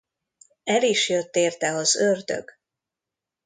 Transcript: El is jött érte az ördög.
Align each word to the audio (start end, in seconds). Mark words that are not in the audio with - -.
El 0.65 0.83
is 0.83 1.05
jött 1.09 1.35
érte 1.35 1.71
az 1.75 1.95
ördög. 1.95 2.49